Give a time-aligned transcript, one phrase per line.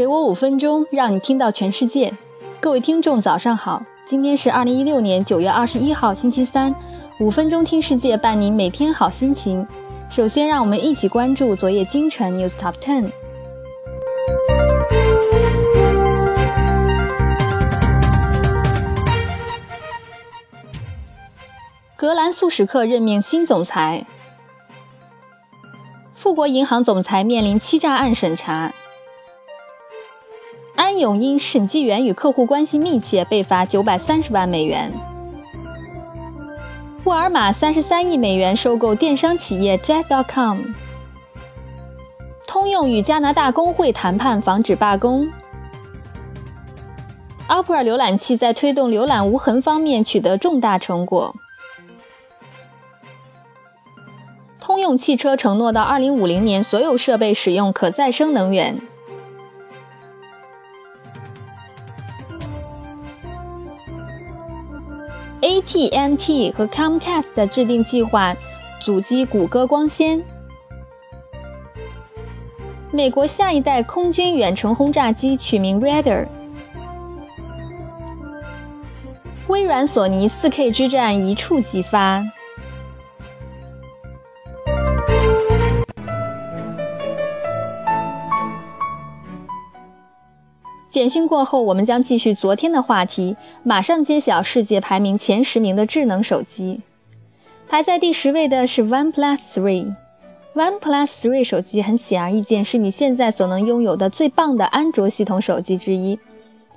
[0.00, 2.10] 给我五分钟，让你听到全世界。
[2.58, 3.82] 各位听众，早上好！
[4.06, 6.74] 今天是二零一六年九月二十一号，星期三。
[7.18, 9.68] 五分钟听世界，伴您每天好心情。
[10.08, 13.10] 首先，让我们一起关注昨夜今晨 News Top Ten。
[21.94, 24.06] 格兰素史克任命新总裁。
[26.14, 28.72] 富国银行总裁面临欺诈案审查。
[31.00, 34.92] 永因审计员与客户关系密切被罚九百三十万美元。
[37.04, 40.58] 沃尔玛三十三亿美元收购电商企业 Jet.com。
[42.46, 45.26] 通用与加拿大工会谈判防止罢工。
[47.48, 51.34] Opera 浏览器在推动浏览无痕方面取得重大成果。
[54.60, 58.80] 通用汽车承诺到二零五零年，所有设备使用可再生能源。
[65.70, 68.34] TNT 和 Comcast 制定计划，
[68.80, 70.20] 阻击谷歌光纤。
[72.90, 76.26] 美国下一代空军远程轰炸机取名 Raider。
[79.46, 82.20] 微软、索尼 4K 之战一触即发。
[90.90, 96.80] 简讯过后，我们将继续昨天的话题，马上揭晓世界排名前十名的智能手机。
[97.68, 99.94] 排在第十位的是 OnePlus Three。
[100.56, 106.18] OnePlus Three 手机很显而易见是你现在所能拥有的最棒的安卓系统手机之一。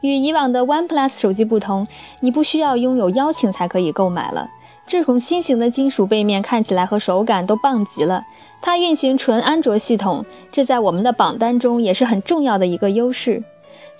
[0.00, 1.86] 与以往的 OnePlus 手机不同，
[2.20, 4.48] 你不需要拥有邀请才可以购买了。
[4.88, 8.24] 这种新型的金属背面看起来和手感都棒极了。
[8.60, 13.44] 它运行纯安卓系统，这在我们的榜单中也是很重要的一个优势。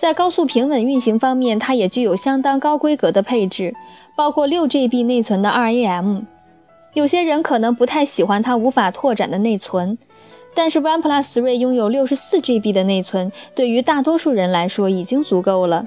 [0.01, 3.75] 在高速平稳运行方面，它也具有相当高规格的配置，
[4.17, 6.25] 包括六 GB 内存的 RAM。
[6.95, 9.99] 有些人可能不太喜欢它无法拓展的内存，
[10.55, 15.87] 但是 OnePlus 3拥有六十四 GB 的内存，对于大多数人来说已经足够了。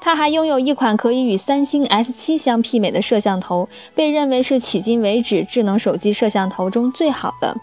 [0.00, 7.56] 它还拥有一款可以与三星 S7 相媲美的摄像头，被认为是迄今为止智能手机摄像头中最好的。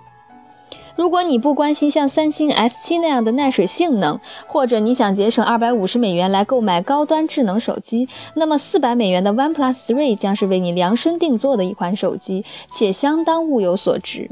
[0.99, 14.29] 如果你不关心像三星 S7 那样的耐水性能，或者你想节省二百五十美元来购买高端智能手机，那么四百美元的 OnePlus 3将是为你量身定做的一款手机，且相当物有所值。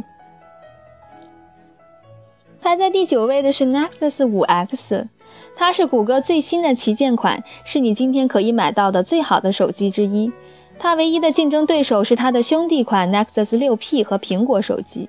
[2.60, 5.08] 排在第九位的是 Nexus 5X，
[5.56, 10.34] 它是谷歌最新的旗舰款，是你今天可以买到的最好的手机之一。
[10.78, 15.08] 它唯一的竞争对手是它的兄弟款 Nexus 6P 和苹果手机。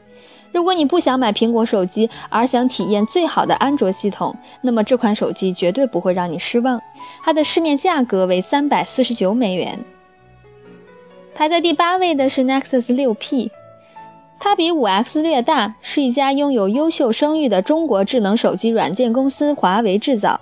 [0.52, 6.80] 如果你不想买苹果手机，而想体验最好的安卓系统，那么这款手机绝对不会让你失望。
[7.22, 9.78] 它的市面价格为三百四十九美元。
[11.34, 13.50] 排在第八位的是 Nexus 6P，
[14.40, 20.40] 它比 5X 略大，是一家拥有优秀声誉的中国智能手机软件公司华为制造。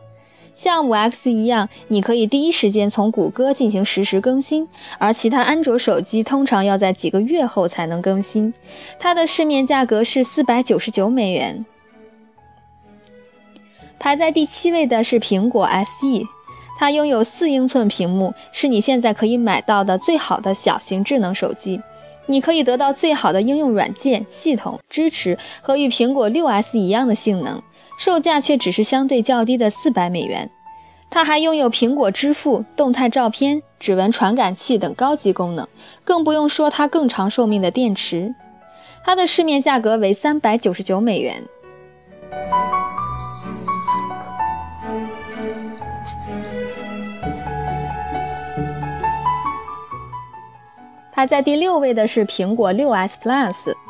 [0.57, 4.67] 像五 X 一样，你可以第一时间从谷歌进行实时更新，
[4.99, 8.55] 而其他安卓手机通常要在几个月后才能更新。
[8.99, 11.67] 它的市面价格是四百九十九美元。
[13.99, 16.25] 排在第七位的是苹果 SE，
[16.79, 21.83] 它拥有四英寸屏幕，是你现在可以买到的最好的小型智能手机。
[22.25, 27.63] 你可以得到最好的应用软件、系统支持和与苹果六 S 一样的性能。
[27.97, 30.51] 售价却只是相对较低的四百美元，
[31.11, 35.67] 它还拥有苹果支付、动态照片、指纹传感器等高级功能，
[36.05, 38.35] 更不用说它更长寿命的电池。
[39.05, 41.43] 它的市面价格为三百九十九美元。
[51.13, 53.86] 排在第六位的是苹果六 S Plus。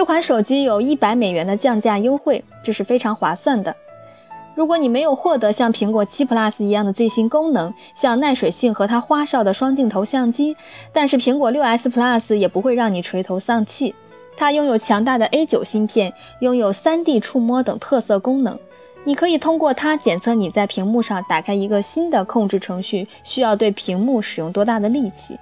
[0.00, 3.76] 这款手机有一百美元的降价优惠，这是非常划算的。
[4.54, 10.56] 如果你没有获得像苹果七 Plus 一样的最新功能，像耐水性和它花哨的双镜头相机，
[10.90, 13.94] 但是苹果六 S Plus 也不会让你垂头丧气。
[14.38, 16.10] 它拥有强大的 A 九芯片，
[16.40, 18.58] 拥有 3D 触摸等特色功能。
[19.04, 25.38] 你可以通过它检测你在屏幕上打开一个新的控制程序需要对屏幕使用多大的力气。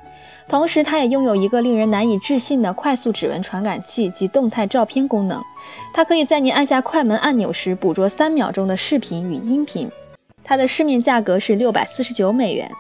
[0.49, 5.43] 同时，它也拥有一个令人难以置信的快速指纹传感器及动态照片功能。
[5.93, 9.90] 它可以在你按下快门按钮时捕捉三秒钟的视频与音频。
[10.43, 12.70] 它的市面价格是六百四十九美元。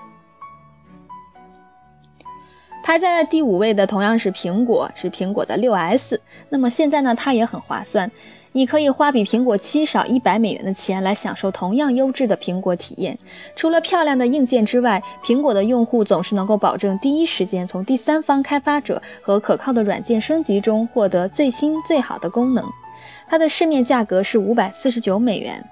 [2.82, 6.18] 排在第五位的同样是苹果，是苹果的六 S。
[6.48, 8.10] 那么现在呢，它也很划算。
[8.52, 13.18] 你可以花比苹果七少一百美元的钱来享受同样优质的苹果体验。
[13.54, 22.64] 除了漂亮的硬件之外，苹果的用户总是能够保证第一时间从第三方开发者和可靠的软件升级中获得最新最好的功能。
[23.28, 25.64] 它的市面价格是五百四十九美元。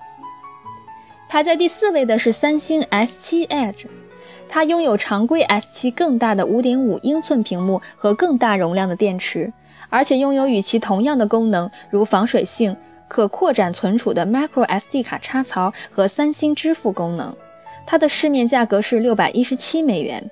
[1.29, 3.87] 排在第四位的是三星 S7 Edge，
[4.49, 9.53] 它拥有常规 S7 更大的五点五英寸屏幕和更大容量的电池。
[9.89, 12.77] 而且拥有与其同样的功能，如防水性、
[13.09, 17.35] 可扩展存储的 Micro SD 卡插槽和三星支付功能。
[17.87, 20.31] 它的市面价格是六百一十七美元。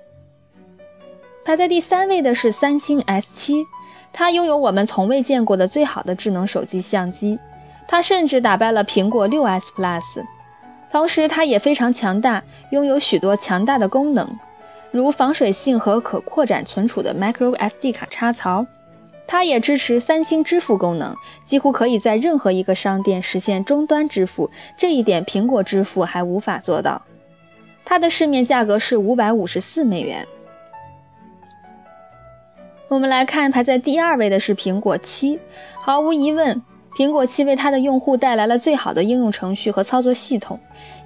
[1.44, 3.64] 排在第三位的是三星 S7，
[4.12, 7.38] 它拥有我们从未见过的最好的智能手机相机，
[7.86, 10.24] 它甚至打败了苹果 6s Plus。
[10.90, 14.28] 同时，它也非常强大，拥有许多强大的功能，
[14.90, 18.64] 如防水性和可扩展存储的 Micro SD 卡插槽。
[19.26, 27.02] 它也支持三星支付功能，几乎可以在任何一个商店实现终端支付，这一点苹果支付还无法做到。
[27.84, 30.26] 它的市面价格是五百五十四美元。
[32.88, 35.40] 我们来看排在第二位的是苹果七，
[35.80, 36.62] 毫无疑问。
[36.96, 40.58] 苹果七为它的用户带来了最好的应用程序和操作系统，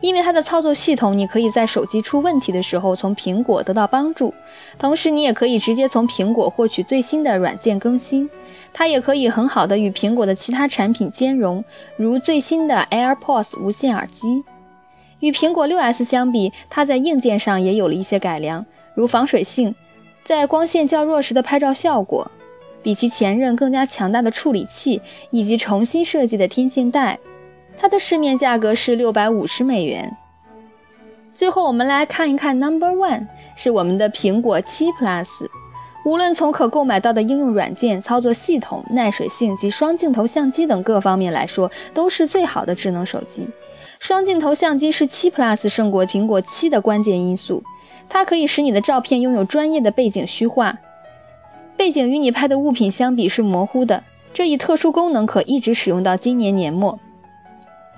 [0.02, 4.35] 因为它的操作系统，你可以在手机出问题的时候从苹果得到帮助，
[4.79, 8.29] 同时你也可以直接从苹果获取最新的软件更新。
[8.73, 11.64] 它也可以很好的与苹果的其他产品兼容，
[11.96, 14.44] 如最新的 AirPods 无线耳机。
[15.20, 18.64] 与苹果 6s 相比，它在硬件上也有了一些改良，
[18.94, 19.75] 如防水性，
[20.23, 22.31] 在光线较弱时的拍照效果。
[22.82, 27.19] 比其前任更加强大的处理器，以及重新设计的天线带，
[27.76, 30.16] 它的市面价格是六百五十美元。
[31.34, 33.26] 最后，我们来看一看 Number One，
[33.56, 35.46] 是我们的苹果七 Plus。
[36.04, 43.46] 无论从可购买到的应用软件、操作系统、耐水性及双镜头相机等各方面来说，都是最好的智能手机。
[43.98, 47.62] 双镜头相机是七 Plus 胜过苹果七的关键因素，
[48.08, 50.78] 它可以使你的照片拥有专业的背景虚化。
[51.78, 54.02] 背景与你拍的物品相比是模糊的，
[54.34, 56.98] 这一特殊功能可一直使用到今年年末。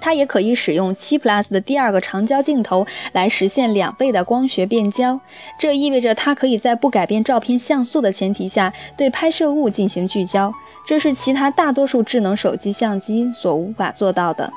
[0.03, 5.19] 它也可以使用七 Plus 的第二个长焦镜头来实现两倍的光学变焦，
[5.59, 10.53] 这意味着它可以在不改变照片像素的前提下对拍摄物进行聚焦，
[10.87, 14.53] 这是其他大多数智能手机相机所无法做到的。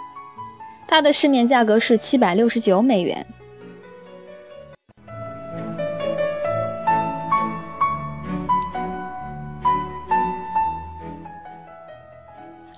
[0.86, 3.26] 它的市面价格是七百六十九美元。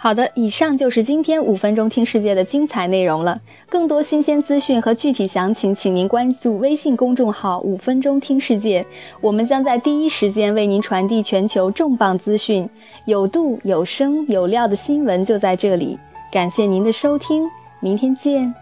[0.05, 3.41] 好的，以上就是今天五分钟听世界的精彩内容了。
[3.67, 8.85] 更多新鲜资讯和具体详情，请您关注微信公众号“五分钟听世界”，
[9.19, 12.69] 我们将在第一时间为您传递全球重磅资讯，
[13.05, 15.97] 有度、有声、有料的新闻就在这里。
[16.31, 17.49] 感谢您的收听，
[17.79, 18.53] 明天见。